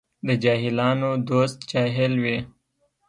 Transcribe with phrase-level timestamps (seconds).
[0.27, 2.37] د جاهلانو دوست جاهل وي.